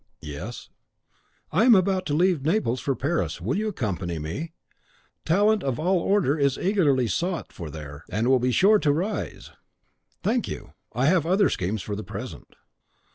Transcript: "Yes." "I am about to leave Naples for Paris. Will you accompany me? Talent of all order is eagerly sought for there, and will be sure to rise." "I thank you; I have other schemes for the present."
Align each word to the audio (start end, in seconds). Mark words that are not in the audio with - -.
"Yes." 0.23 0.69
"I 1.51 1.63
am 1.63 1.75
about 1.75 2.07
to 2.07 2.15
leave 2.15 2.41
Naples 2.43 2.79
for 2.79 2.95
Paris. 2.95 3.39
Will 3.39 3.55
you 3.55 3.67
accompany 3.67 4.17
me? 4.17 4.53
Talent 5.25 5.63
of 5.63 5.79
all 5.79 5.99
order 5.99 6.39
is 6.39 6.57
eagerly 6.57 7.07
sought 7.07 7.53
for 7.53 7.69
there, 7.69 8.03
and 8.09 8.27
will 8.27 8.39
be 8.39 8.51
sure 8.51 8.79
to 8.79 8.91
rise." 8.91 9.51
"I 9.51 9.53
thank 10.23 10.47
you; 10.47 10.73
I 10.93 11.05
have 11.05 11.27
other 11.27 11.49
schemes 11.49 11.83
for 11.83 11.95
the 11.95 12.03
present." 12.03 12.55